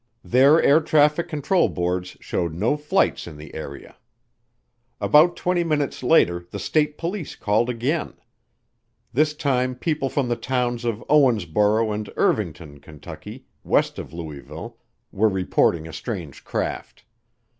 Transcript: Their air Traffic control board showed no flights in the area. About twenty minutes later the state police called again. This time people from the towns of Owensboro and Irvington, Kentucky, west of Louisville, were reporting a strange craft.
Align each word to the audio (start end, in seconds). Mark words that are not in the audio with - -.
Their 0.23 0.59
air 0.59 0.79
Traffic 0.81 1.27
control 1.29 1.69
board 1.69 2.07
showed 2.07 2.55
no 2.55 2.75
flights 2.75 3.27
in 3.27 3.37
the 3.37 3.53
area. 3.53 3.97
About 4.99 5.35
twenty 5.35 5.63
minutes 5.63 6.01
later 6.01 6.47
the 6.49 6.57
state 6.57 6.97
police 6.97 7.35
called 7.35 7.69
again. 7.69 8.15
This 9.13 9.35
time 9.35 9.75
people 9.75 10.09
from 10.09 10.27
the 10.27 10.35
towns 10.35 10.85
of 10.85 11.03
Owensboro 11.07 11.91
and 11.93 12.09
Irvington, 12.17 12.79
Kentucky, 12.79 13.45
west 13.63 13.99
of 13.99 14.11
Louisville, 14.11 14.79
were 15.11 15.29
reporting 15.29 15.87
a 15.87 15.93
strange 15.93 16.43
craft. 16.43 17.03